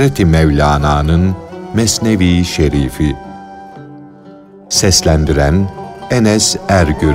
[0.00, 1.36] Hazreti Mevlana'nın
[1.74, 3.16] Mesnevi Şerifi
[4.68, 5.70] Seslendiren
[6.10, 7.14] Enes Ergür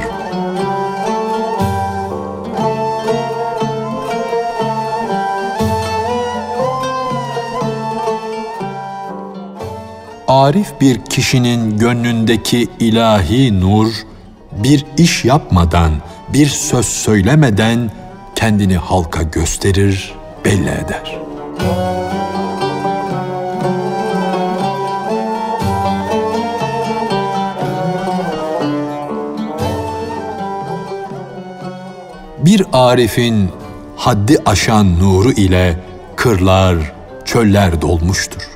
[10.28, 13.94] Arif bir kişinin gönlündeki ilahi nur,
[14.52, 15.92] bir iş yapmadan,
[16.34, 17.92] bir söz söylemeden
[18.36, 20.14] kendini halka gösterir,
[20.46, 21.20] belli eder.
[32.46, 33.50] Bir arifin
[33.96, 35.80] haddi aşan nuru ile
[36.16, 36.94] kırlar,
[37.26, 38.50] çöller dolmuştur.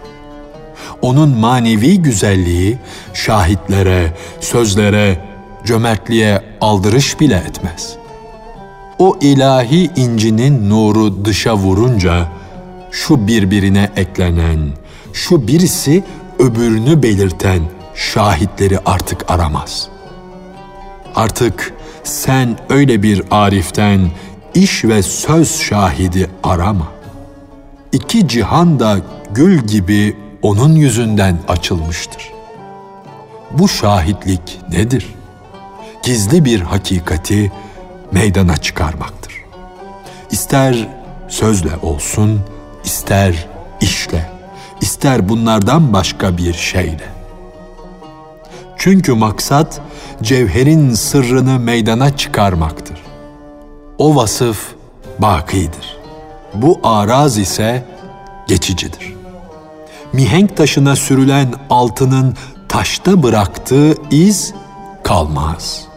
[1.01, 2.77] Onun manevi güzelliği
[3.13, 5.19] şahitlere, sözlere,
[5.65, 7.95] cömertliğe aldırış bile etmez.
[8.99, 12.27] O ilahi incinin nuru dışa vurunca
[12.91, 14.59] şu birbirine eklenen,
[15.13, 16.03] şu birisi
[16.39, 17.61] öbürünü belirten
[17.95, 19.87] şahitleri artık aramaz.
[21.15, 21.73] Artık
[22.09, 24.11] sen öyle bir ariften
[24.53, 26.87] iş ve söz şahidi arama.
[27.91, 28.97] İki cihan da
[29.31, 32.31] gül gibi onun yüzünden açılmıştır.
[33.51, 35.15] Bu şahitlik nedir?
[36.03, 37.51] Gizli bir hakikati
[38.11, 39.33] meydana çıkarmaktır.
[40.31, 40.87] İster
[41.27, 42.41] sözle olsun,
[42.83, 43.47] ister
[43.81, 44.29] işle,
[44.81, 47.09] ister bunlardan başka bir şeyle.
[48.77, 49.81] Çünkü maksat
[50.23, 52.97] cevherin sırrını meydana çıkarmaktır.
[53.97, 54.75] O vasıf
[55.19, 55.97] bakidir.
[56.53, 57.83] Bu araz ise
[58.47, 59.13] geçicidir.
[60.13, 62.35] Mihenk taşına sürülen altının
[62.69, 64.53] taşta bıraktığı iz
[65.03, 65.87] kalmaz.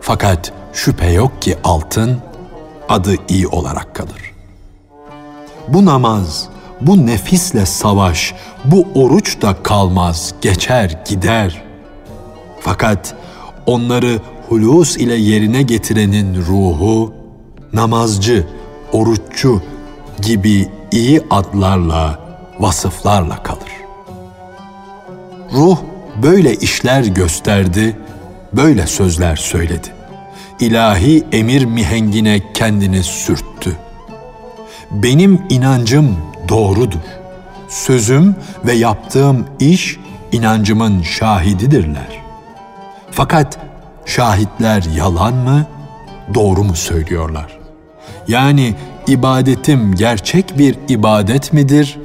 [0.00, 2.18] Fakat şüphe yok ki altın
[2.88, 4.32] adı iyi olarak kalır.
[5.68, 6.48] Bu namaz,
[6.80, 8.34] bu nefisle savaş,
[8.64, 11.71] bu oruç da kalmaz, geçer, gider.
[12.64, 13.14] Fakat
[13.66, 17.14] onları hulus ile yerine getirenin ruhu,
[17.72, 18.46] namazcı,
[18.92, 19.62] oruççu
[20.22, 22.18] gibi iyi adlarla,
[22.60, 23.72] vasıflarla kalır.
[25.52, 25.78] Ruh
[26.22, 27.96] böyle işler gösterdi,
[28.52, 29.88] böyle sözler söyledi.
[30.60, 33.76] İlahi emir mihengine kendini sürttü.
[34.90, 36.16] Benim inancım
[36.48, 37.00] doğrudur.
[37.68, 39.98] Sözüm ve yaptığım iş
[40.32, 42.21] inancımın şahididirler.
[43.12, 43.58] Fakat
[44.06, 45.66] şahitler yalan mı,
[46.34, 47.58] doğru mu söylüyorlar?
[48.28, 48.74] Yani
[49.06, 51.98] ibadetim gerçek bir ibadet midir,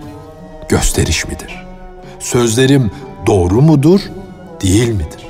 [0.70, 1.66] gösteriş midir?
[2.20, 2.92] Sözlerim
[3.26, 4.00] doğru mudur,
[4.62, 5.28] değil midir?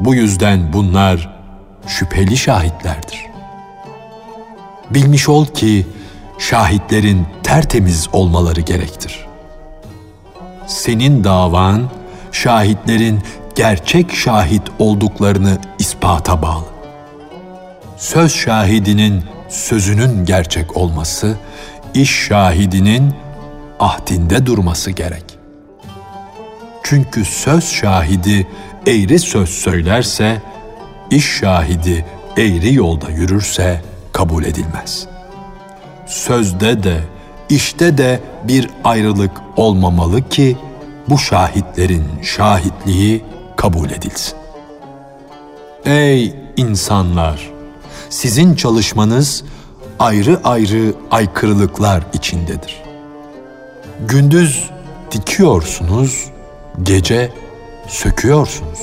[0.00, 1.38] Bu yüzden bunlar
[1.86, 3.26] şüpheli şahitlerdir.
[4.90, 5.86] Bilmiş ol ki
[6.38, 9.26] şahitlerin tertemiz olmaları gerektir.
[10.66, 11.90] Senin davan
[12.32, 13.22] şahitlerin
[13.58, 16.64] gerçek şahit olduklarını ispata bağlı.
[17.96, 21.36] Söz şahidinin sözünün gerçek olması,
[21.94, 23.14] iş şahidinin
[23.80, 25.24] ahdinde durması gerek.
[26.82, 28.46] Çünkü söz şahidi
[28.86, 30.42] eğri söz söylerse,
[31.10, 32.04] iş şahidi
[32.36, 33.82] eğri yolda yürürse
[34.12, 35.06] kabul edilmez.
[36.06, 37.00] Sözde de,
[37.48, 40.56] işte de bir ayrılık olmamalı ki
[41.08, 43.24] bu şahitlerin şahitliği
[43.58, 44.34] kabul edilsin.
[45.84, 47.50] Ey insanlar!
[48.10, 49.44] Sizin çalışmanız
[49.98, 52.82] ayrı ayrı aykırılıklar içindedir.
[54.08, 54.70] Gündüz
[55.10, 56.24] dikiyorsunuz,
[56.82, 57.32] gece
[57.88, 58.78] söküyorsunuz.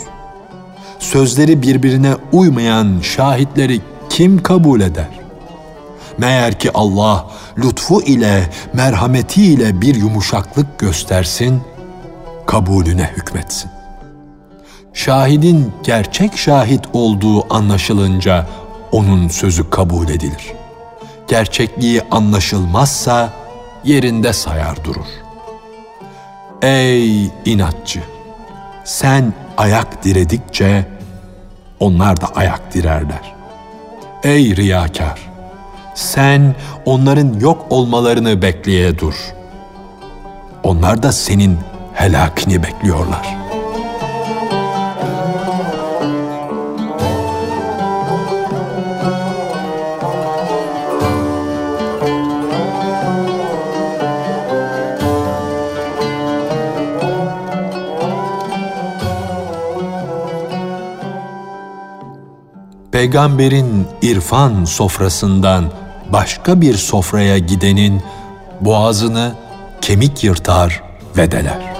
[0.99, 5.09] Sözleri birbirine uymayan şahitleri kim kabul eder?
[6.17, 11.61] Meğer ki Allah lütfu ile, merhameti ile bir yumuşaklık göstersin,
[12.45, 13.74] kabulüne hükmetsin.
[14.95, 18.47] Şahidin gerçek şahit olduğu anlaşılınca
[18.91, 20.53] onun sözü kabul edilir.
[21.27, 23.29] Gerçekliği anlaşılmazsa
[23.83, 25.05] yerinde sayar durur.
[26.61, 27.99] Ey inatçı!
[28.85, 30.85] Sen ayak diredikçe
[31.79, 33.35] onlar da ayak direrler.
[34.23, 35.19] Ey riyakar!
[35.95, 36.55] Sen
[36.85, 39.15] onların yok olmalarını bekleye dur.
[40.63, 41.57] Onlar da senin
[41.93, 43.44] helakini bekliyorlar.''
[63.05, 65.71] Peygamberin irfan sofrasından
[66.13, 68.01] başka bir sofraya gidenin
[68.61, 69.31] boğazını
[69.81, 70.83] kemik yırtar
[71.17, 71.75] ve deler.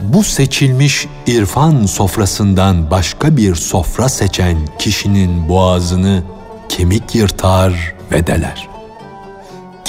[0.00, 6.22] Bu seçilmiş irfan sofrasından başka bir sofra seçen kişinin boğazını
[6.68, 8.73] kemik yırtar ve deler.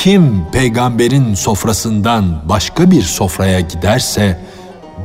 [0.06, 4.40] Kim peygamberin sofrasından başka bir sofraya giderse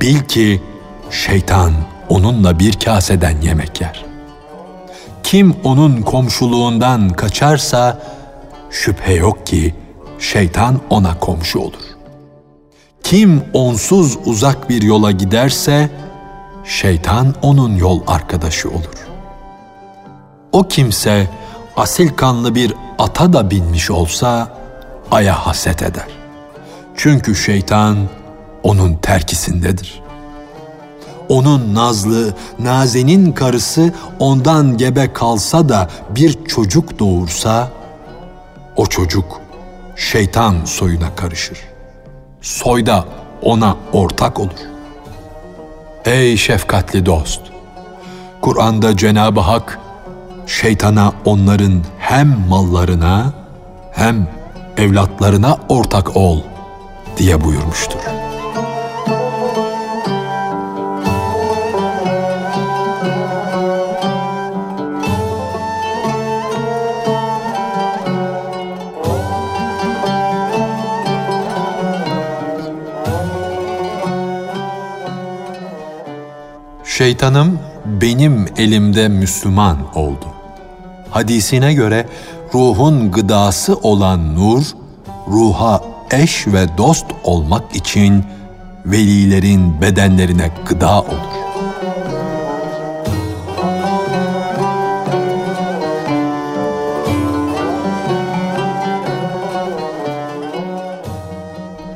[0.00, 0.62] bil ki
[1.10, 1.72] şeytan
[2.08, 4.04] onunla bir kaseden yemek yer.
[5.22, 7.98] Kim onun komşuluğundan kaçarsa
[8.70, 9.74] şüphe yok ki
[10.18, 11.84] şeytan ona komşu olur.
[13.02, 15.90] Kim onsuz uzak bir yola giderse
[16.64, 19.08] şeytan onun yol arkadaşı olur.
[20.52, 21.30] O kimse
[21.76, 24.59] asil kanlı bir ata da binmiş olsa
[25.10, 26.06] aya haset eder.
[26.96, 27.96] Çünkü şeytan
[28.62, 30.02] onun terkisindedir.
[31.28, 37.68] Onun nazlı, nazenin karısı ondan gebe kalsa da bir çocuk doğursa,
[38.76, 39.40] o çocuk
[39.96, 41.58] şeytan soyuna karışır.
[42.40, 43.04] Soyda
[43.42, 44.58] ona ortak olur.
[46.04, 47.40] Ey şefkatli dost!
[48.40, 49.78] Kur'an'da Cenab-ı Hak
[50.46, 53.32] şeytana onların hem mallarına
[53.92, 54.28] hem
[54.80, 56.40] evlatlarına ortak ol
[57.16, 58.00] diye buyurmuştur.
[76.84, 80.26] Şeytanım benim elimde Müslüman oldu.
[81.10, 82.06] Hadisine göre
[82.54, 84.62] ruhun gıdası olan nur,
[85.28, 88.24] ruha eş ve dost olmak için
[88.86, 91.40] velilerin bedenlerine gıda olur.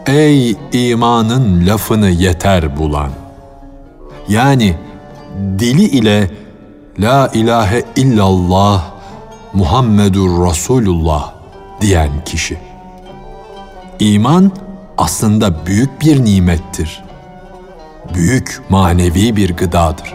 [0.06, 3.10] Ey imanın lafını yeter bulan!
[4.28, 4.74] Yani
[5.58, 6.30] dili ile
[6.98, 8.93] La ilahe illallah
[9.54, 11.32] Muhammedur Resulullah
[11.80, 12.58] diyen kişi.
[13.98, 14.52] İman
[14.98, 17.04] aslında büyük bir nimettir.
[18.14, 20.14] Büyük manevi bir gıdadır.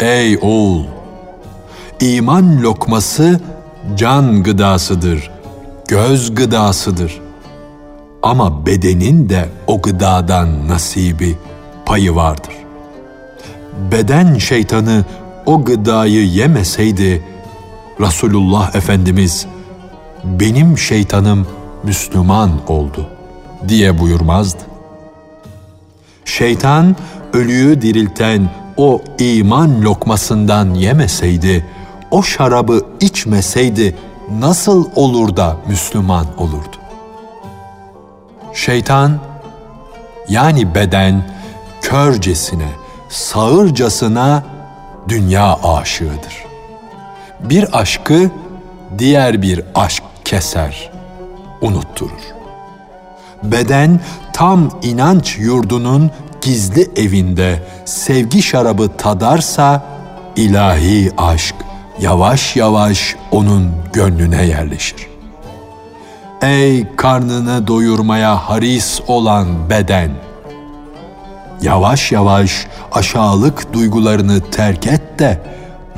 [0.00, 0.84] Ey oğul!
[2.00, 3.40] İman lokması
[3.96, 5.30] can gıdasıdır,
[5.88, 7.20] göz gıdasıdır.
[8.22, 11.38] Ama bedenin de o gıdadan nasibi,
[11.86, 12.54] payı vardır.
[13.92, 15.04] Beden şeytanı
[15.46, 17.22] o gıdayı yemeseydi,
[18.00, 19.46] Resulullah Efendimiz
[20.24, 21.46] benim şeytanım
[21.82, 23.08] Müslüman oldu
[23.68, 24.62] diye buyurmazdı.
[26.24, 26.96] Şeytan
[27.32, 31.66] ölüyü dirilten o iman lokmasından yemeseydi,
[32.10, 33.96] o şarabı içmeseydi
[34.38, 36.76] nasıl olur da Müslüman olurdu?
[38.54, 39.18] Şeytan
[40.28, 41.30] yani beden
[41.82, 42.68] körcesine,
[43.08, 44.42] sağırcasına
[45.08, 46.47] dünya aşığıdır.
[47.40, 48.30] Bir aşkı
[48.98, 50.90] diğer bir aşk keser,
[51.60, 52.20] unutturur.
[53.42, 54.00] Beden
[54.32, 59.82] tam inanç yurdunun gizli evinde sevgi şarabı tadarsa
[60.36, 61.54] ilahi aşk
[62.00, 65.06] yavaş yavaş onun gönlüne yerleşir.
[66.42, 70.10] Ey karnını doyurmaya haris olan beden!
[71.62, 75.40] Yavaş yavaş aşağılık duygularını terk et de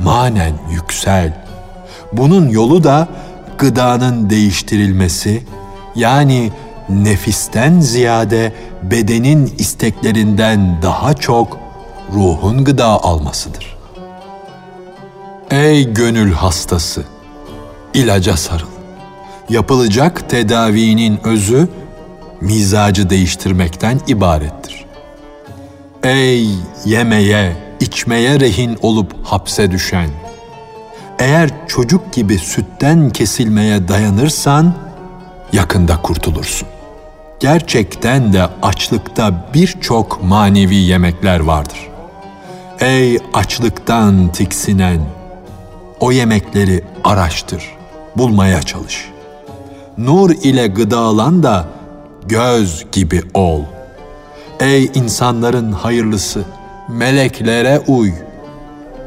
[0.03, 1.45] manen yüksel.
[2.13, 3.07] Bunun yolu da
[3.57, 5.43] gıdanın değiştirilmesi,
[5.95, 6.51] yani
[6.89, 8.53] nefisten ziyade
[8.83, 11.57] bedenin isteklerinden daha çok
[12.13, 13.77] ruhun gıda almasıdır.
[15.51, 17.03] Ey gönül hastası,
[17.93, 18.65] ilaca sarıl.
[19.49, 21.67] Yapılacak tedavinin özü
[22.41, 24.85] mizacı değiştirmekten ibarettir.
[26.03, 26.47] Ey
[26.85, 30.09] yemeye, içmeye rehin olup hapse düşen,
[31.19, 34.73] eğer çocuk gibi sütten kesilmeye dayanırsan
[35.53, 36.67] yakında kurtulursun.
[37.39, 41.87] Gerçekten de açlıkta birçok manevi yemekler vardır.
[42.79, 44.99] Ey açlıktan tiksinen,
[45.99, 47.63] o yemekleri araştır,
[48.17, 49.09] bulmaya çalış.
[49.97, 51.67] Nur ile gıdalan da
[52.25, 53.61] göz gibi ol.
[54.59, 56.43] Ey insanların hayırlısı,
[56.91, 58.11] meleklere uy.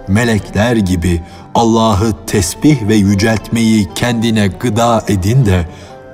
[0.09, 1.23] Melekler gibi
[1.55, 5.69] Allah'ı tesbih ve yüceltmeyi kendine gıda edin de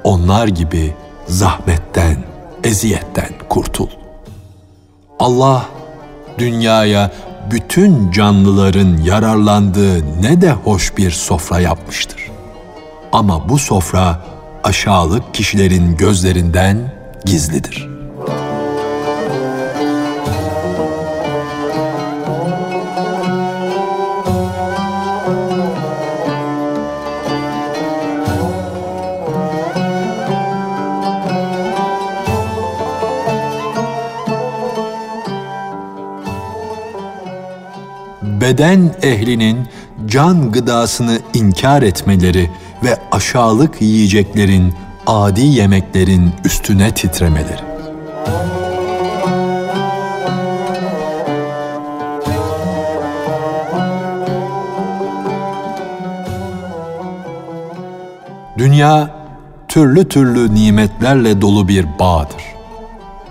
[0.04, 0.94] onlar gibi
[1.26, 2.16] zahmetten,
[2.64, 3.88] eziyetten kurtul.
[5.18, 5.64] Allah
[6.38, 7.10] dünyaya
[7.50, 12.30] bütün canlıların yararlandığı ne de hoş bir sofra yapmıştır.
[13.12, 14.20] Ama bu sofra
[14.64, 16.92] aşağılık kişilerin gözlerinden
[17.24, 17.89] gizlidir.''
[38.50, 39.58] Beden ehlinin
[40.06, 42.50] can gıdasını inkar etmeleri
[42.84, 44.74] ve aşağılık yiyeceklerin,
[45.06, 47.62] adi yemeklerin üstüne titremeleri.
[58.58, 59.10] Dünya
[59.68, 62.42] türlü türlü nimetlerle dolu bir bağdır.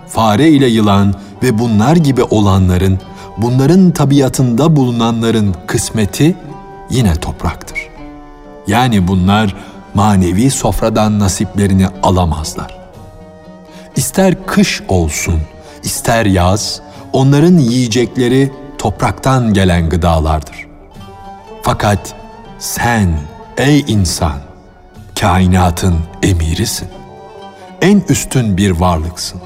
[0.08, 3.00] Fare ile yılan ve bunlar gibi olanların
[3.42, 6.36] bunların tabiatında bulunanların kısmeti
[6.90, 7.90] yine topraktır.
[8.68, 9.56] Yani bunlar
[9.94, 12.80] manevi sofradan nasiplerini alamazlar.
[13.96, 15.40] İster kış olsun,
[15.84, 16.82] ister yaz,
[17.14, 20.68] onların yiyecekleri topraktan gelen gıdalardır.
[21.62, 22.16] Fakat
[22.60, 23.20] sen
[23.58, 24.38] ey insan,
[25.20, 26.88] kainatın emirisin.
[27.82, 29.42] En üstün bir varlıksın.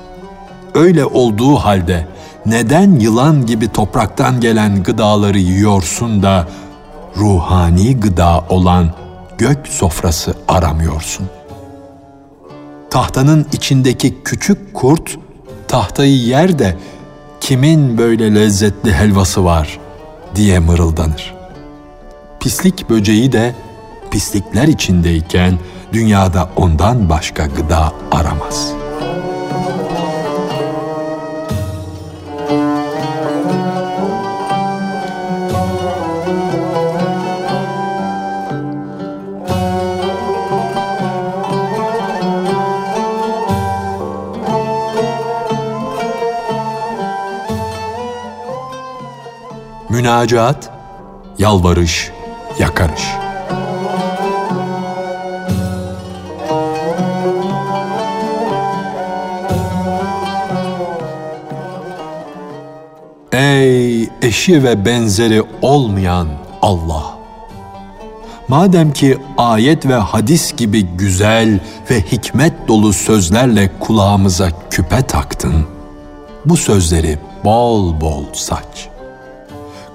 [0.73, 2.07] Öyle olduğu halde
[2.45, 6.47] neden yılan gibi topraktan gelen gıdaları yiyorsun da
[7.17, 8.93] ruhani gıda olan
[9.38, 11.27] gök sofrası aramıyorsun?
[12.89, 15.17] Tahtanın içindeki küçük kurt
[15.67, 16.77] tahtayı yer de
[17.39, 19.79] kimin böyle lezzetli helvası var
[20.35, 21.33] diye mırıldanır.
[22.39, 23.55] Pislik böceği de
[24.12, 25.59] pislikler içindeyken
[25.93, 28.83] dünyada ondan başka gıda aramaz.''
[50.13, 50.70] Münacat,
[51.38, 52.12] yalvarış,
[52.60, 53.03] yakarış.
[63.32, 66.27] Ey eşi ve benzeri olmayan
[66.62, 67.03] Allah!
[68.48, 71.60] Madem ki ayet ve hadis gibi güzel
[71.91, 75.65] ve hikmet dolu sözlerle kulağımıza küpe taktın,
[76.46, 78.92] bu sözleri bol bol saç.''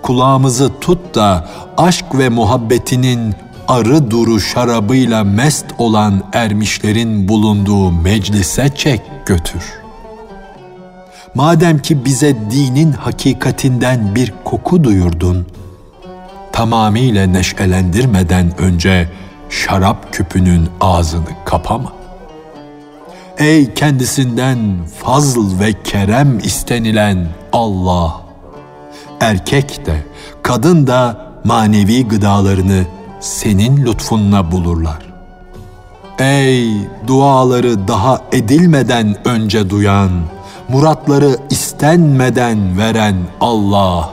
[0.09, 3.35] Kulağımızı tut da aşk ve muhabbetinin
[3.69, 9.63] arı duru şarabıyla mest olan ermişlerin bulunduğu meclise çek götür.
[11.35, 15.47] Madem ki bize dinin hakikatinden bir koku duyurdun,
[16.53, 19.09] tamamıyla neşelendirmeden önce
[19.51, 21.93] şarap küpünün ağzını kapama.
[23.39, 24.59] Ey kendisinden
[25.03, 28.28] fazl ve kerem istenilen Allah!
[29.21, 30.03] Erkek de,
[30.43, 32.85] kadın da manevi gıdalarını
[33.21, 34.99] senin lütfunla bulurlar.
[36.19, 36.71] Ey
[37.07, 40.11] duaları daha edilmeden önce duyan,
[40.69, 44.11] muratları istenmeden veren Allah!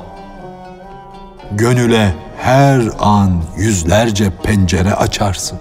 [1.51, 5.59] Gönüle her an yüzlerce pencere açarsın.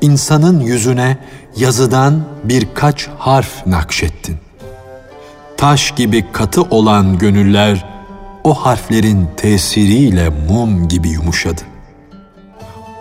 [0.00, 1.16] İnsanın yüzüne
[1.56, 4.36] yazıdan birkaç harf nakşettin.
[5.56, 7.93] Taş gibi katı olan gönüller
[8.44, 11.60] o harflerin tesiriyle mum gibi yumuşadı.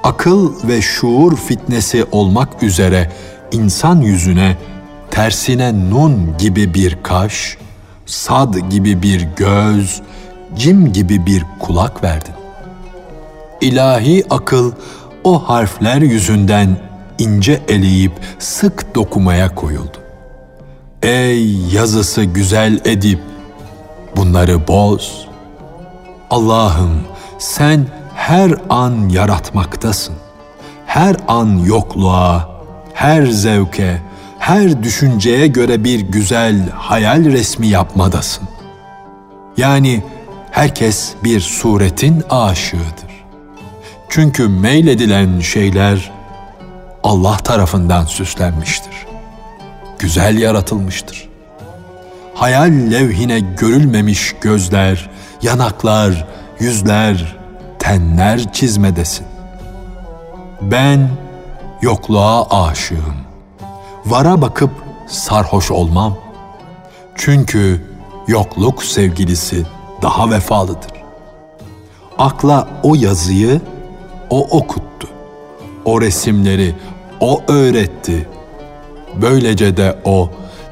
[0.04, 3.12] Akıl ve şuur fitnesi olmak üzere
[3.52, 4.58] insan yüzüne
[5.12, 7.58] tersine nun gibi bir kaş,
[8.06, 10.02] sad gibi bir göz,
[10.56, 12.34] cim gibi bir kulak verdin.
[13.62, 14.72] İlahi akıl
[15.24, 16.78] o harfler yüzünden
[17.20, 19.98] ince eleyip sık dokumaya koyuldu.
[21.04, 23.20] Ey yazısı güzel edip
[24.16, 25.28] bunları boz,
[26.34, 27.04] Allah'ım
[27.40, 27.86] sen
[28.16, 30.16] her an yaratmaktasın.
[30.86, 32.50] Her an yokluğa,
[32.94, 34.02] her zevke,
[34.40, 38.48] her düşünceye göre bir güzel hayal resmi yapmadasın.
[39.58, 40.04] Yani
[40.52, 43.14] herkes bir suretin aşığıdır.
[44.10, 46.12] Çünkü meyledilen şeyler
[47.04, 49.06] Allah tarafından süslenmiştir.
[50.00, 51.30] Güzel yaratılmıştır.
[52.36, 55.10] Hayal levhine görülmemiş gözler,
[55.44, 56.28] yanaklar,
[56.60, 57.38] yüzler,
[57.80, 59.26] tenler çizmedesin.
[60.62, 61.10] Ben
[61.82, 63.16] yokluğa aşığım.
[64.06, 64.72] Vara bakıp
[65.08, 66.18] sarhoş olmam.
[67.16, 67.82] Çünkü
[68.28, 69.66] yokluk sevgilisi
[70.02, 70.92] daha vefalıdır.
[72.18, 73.62] Akla o yazıyı
[74.30, 75.08] o okuttu.
[75.86, 76.76] O resimleri
[77.20, 78.28] o öğretti.
[79.22, 80.30] Böylece de o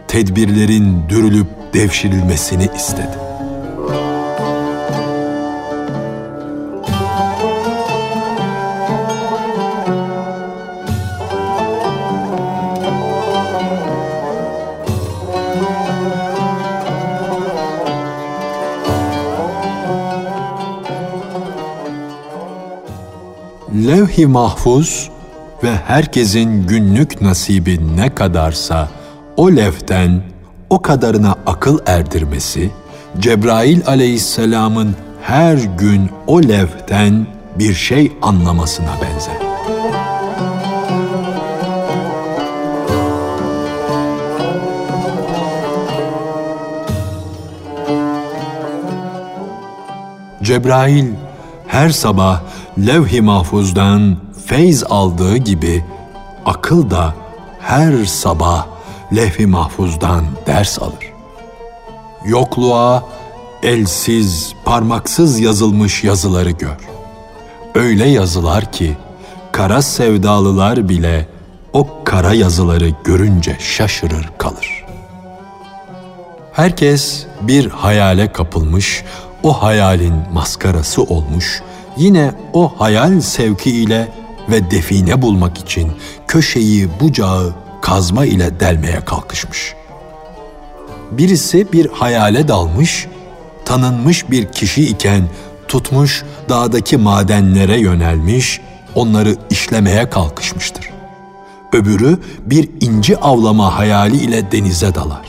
[0.07, 3.30] tedbirlerin dürülüp devşirilmesini istedi.
[24.11, 25.09] Levh-i mahfuz
[25.63, 28.89] ve herkesin günlük nasibi ne kadarsa
[29.37, 30.21] o levhten
[30.69, 32.71] o kadarına akıl erdirmesi,
[33.19, 37.27] Cebrail aleyhisselamın her gün o levhten
[37.59, 39.35] bir şey anlamasına benzer.
[50.43, 51.05] Cebrail
[51.67, 52.41] her sabah
[52.77, 55.85] levh-i mahfuzdan feyz aldığı gibi
[56.45, 57.13] akıl da
[57.59, 58.67] her sabah
[59.15, 61.13] levh-i mahfuzdan ders alır.
[62.25, 63.03] Yokluğa
[63.63, 66.77] elsiz, parmaksız yazılmış yazıları gör.
[67.75, 68.97] Öyle yazılar ki
[69.51, 71.27] kara sevdalılar bile
[71.73, 74.85] o kara yazıları görünce şaşırır kalır.
[76.53, 79.03] Herkes bir hayale kapılmış,
[79.43, 81.61] o hayalin maskarası olmuş,
[81.97, 84.07] yine o hayal sevki ile
[84.49, 85.91] ve define bulmak için
[86.27, 89.73] köşeyi bucağı kazma ile delmeye kalkışmış.
[91.11, 93.07] Birisi bir hayale dalmış,
[93.65, 95.23] tanınmış bir kişi iken
[95.67, 98.61] tutmuş dağdaki madenlere yönelmiş,
[98.95, 100.89] onları işlemeye kalkışmıştır.
[101.73, 105.25] Öbürü bir inci avlama hayali ile denize dalar.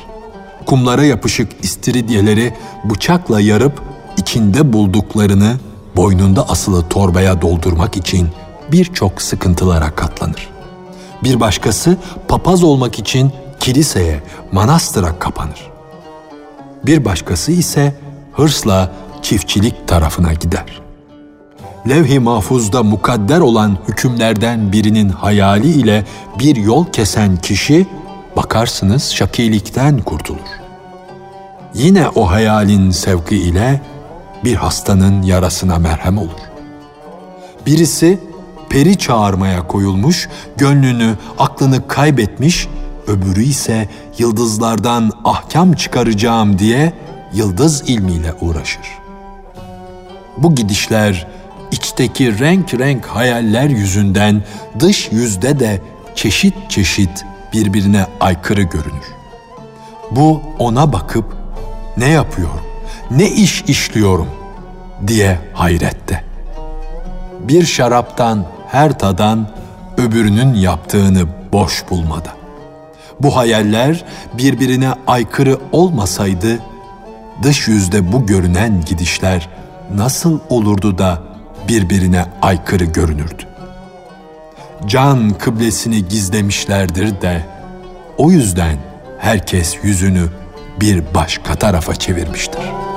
[0.67, 3.83] Kumlara yapışık istiridyeleri bıçakla yarıp
[4.17, 5.57] içinde bulduklarını
[5.97, 8.29] boynunda asılı torbaya doldurmak için
[8.73, 10.49] birçok sıkıntılara katlanır.
[11.25, 11.97] Bir başkası
[12.29, 15.71] papaz olmak için kiliseye, manastıra kapanır.
[16.87, 17.95] Bir başkası ise
[18.33, 20.83] hırsla çiftçilik tarafına gider.
[21.89, 26.05] Levh-i mahfuzda mukadder olan hükümlerden birinin hayali ile
[26.39, 27.87] bir yol kesen kişi
[28.37, 30.63] bakarsınız şakilikten kurtulur.
[31.75, 33.81] Yine o hayalin sevki ile
[34.45, 36.41] bir hastanın yarasına merhem olur.
[37.67, 38.19] Birisi
[38.69, 42.69] peri çağırmaya koyulmuş, gönlünü, aklını kaybetmiş,
[43.07, 46.93] öbürü ise yıldızlardan ahkam çıkaracağım diye
[47.35, 48.99] yıldız ilmiyle uğraşır.
[50.39, 51.27] Bu gidişler
[51.73, 54.45] içteki renk renk hayaller yüzünden
[54.81, 55.81] dış yüzde de
[56.15, 59.07] çeşit çeşit birbirine aykırı görünür.
[60.11, 61.37] Bu ona bakıp
[61.97, 62.61] ne yapıyorum,
[63.17, 64.29] ne iş işliyorum
[65.07, 66.25] diye hayrette.
[67.41, 69.49] Bir şaraptan her tadan
[69.99, 72.29] öbürünün yaptığını boş bulmadı.
[73.21, 74.05] Bu hayaller
[74.39, 76.59] birbirine aykırı olmasaydı
[77.43, 79.49] dış yüzde bu görünen gidişler
[79.95, 81.23] nasıl olurdu da
[81.69, 83.43] birbirine aykırı görünürdü?
[84.87, 87.47] Can kıblesini gizlemişlerdir de
[88.19, 88.77] o yüzden
[89.19, 90.29] herkes yüzünü
[90.81, 92.92] bir başka tarafa çevirmiştir.''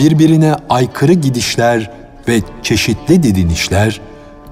[0.00, 1.90] Birbirine aykırı gidişler
[2.28, 4.00] ve çeşitli didinişler,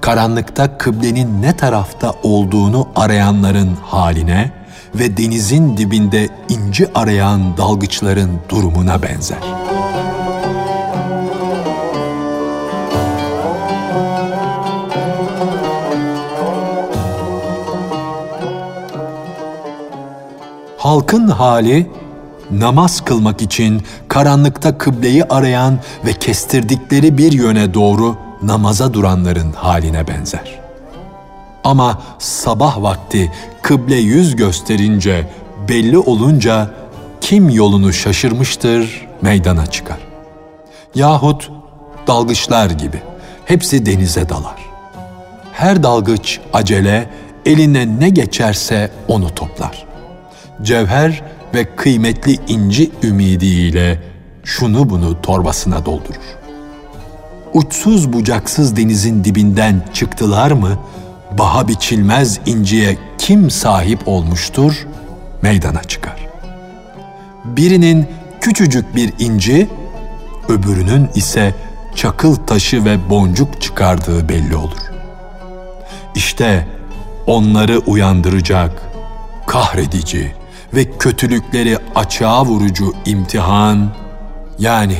[0.01, 4.51] karanlıkta kıblenin ne tarafta olduğunu arayanların haline
[4.95, 9.37] ve denizin dibinde inci arayan dalgıçların durumuna benzer.
[20.77, 21.87] Halkın hali
[22.51, 30.59] namaz kılmak için karanlıkta kıbleyi arayan ve kestirdikleri bir yöne doğru namaza duranların haline benzer.
[31.63, 35.29] Ama sabah vakti kıble yüz gösterince,
[35.67, 36.71] belli olunca
[37.21, 39.97] kim yolunu şaşırmıştır meydana çıkar.
[40.95, 41.51] Yahut
[42.07, 43.01] dalgıçlar gibi
[43.45, 44.69] hepsi denize dalar.
[45.53, 47.09] Her dalgıç acele
[47.45, 49.85] eline ne geçerse onu toplar.
[50.61, 54.03] Cevher ve kıymetli inci ümidiyle
[54.43, 56.39] şunu bunu torbasına doldurur.
[57.53, 60.79] Uçsuz bucaksız denizin dibinden çıktılar mı,
[61.37, 64.87] baha biçilmez inciye kim sahip olmuştur
[65.41, 66.27] meydana çıkar.
[67.45, 68.07] Birinin
[68.41, 69.69] küçücük bir inci,
[70.49, 71.55] öbürünün ise
[71.95, 74.79] çakıl taşı ve boncuk çıkardığı belli olur.
[76.15, 76.67] İşte
[77.27, 78.71] onları uyandıracak,
[79.47, 80.38] kahredici
[80.73, 83.89] ve kötülükleri açığa vurucu imtihan,
[84.59, 84.97] yani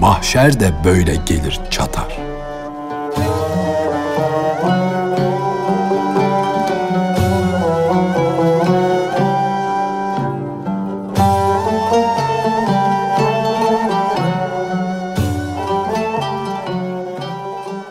[0.00, 2.18] mahşer de böyle gelir çatar.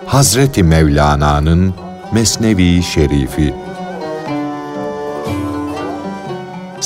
[0.05, 1.73] Hazreti Mevlana'nın
[2.11, 3.53] Mesnevi Şerifi